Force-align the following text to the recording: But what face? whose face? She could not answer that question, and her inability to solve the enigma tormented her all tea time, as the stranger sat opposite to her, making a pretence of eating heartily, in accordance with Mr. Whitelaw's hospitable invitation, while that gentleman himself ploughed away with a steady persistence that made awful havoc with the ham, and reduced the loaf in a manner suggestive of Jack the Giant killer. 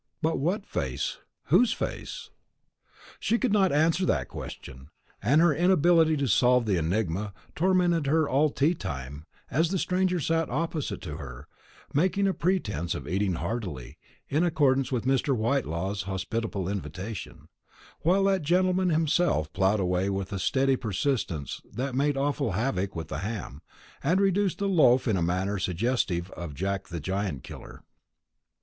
But 0.19 0.39
what 0.39 0.65
face? 0.65 1.19
whose 1.49 1.73
face? 1.73 2.31
She 3.19 3.37
could 3.37 3.53
not 3.53 3.71
answer 3.71 4.03
that 4.07 4.29
question, 4.29 4.89
and 5.21 5.39
her 5.41 5.53
inability 5.53 6.17
to 6.17 6.27
solve 6.27 6.65
the 6.65 6.77
enigma 6.79 7.33
tormented 7.53 8.07
her 8.07 8.27
all 8.27 8.49
tea 8.49 8.73
time, 8.73 9.27
as 9.51 9.69
the 9.69 9.77
stranger 9.77 10.19
sat 10.19 10.49
opposite 10.49 11.01
to 11.01 11.17
her, 11.17 11.47
making 11.93 12.25
a 12.27 12.33
pretence 12.33 12.95
of 12.95 13.07
eating 13.07 13.33
heartily, 13.33 13.99
in 14.27 14.43
accordance 14.43 14.91
with 14.91 15.05
Mr. 15.05 15.37
Whitelaw's 15.37 16.01
hospitable 16.01 16.67
invitation, 16.67 17.47
while 17.99 18.23
that 18.23 18.41
gentleman 18.41 18.89
himself 18.89 19.53
ploughed 19.53 19.79
away 19.79 20.09
with 20.09 20.33
a 20.33 20.39
steady 20.39 20.77
persistence 20.77 21.61
that 21.71 21.93
made 21.93 22.17
awful 22.17 22.53
havoc 22.53 22.95
with 22.95 23.09
the 23.09 23.19
ham, 23.19 23.61
and 24.03 24.19
reduced 24.19 24.57
the 24.57 24.67
loaf 24.67 25.07
in 25.07 25.15
a 25.15 25.21
manner 25.21 25.59
suggestive 25.59 26.31
of 26.31 26.55
Jack 26.55 26.87
the 26.87 26.99
Giant 26.99 27.43
killer. 27.43 27.83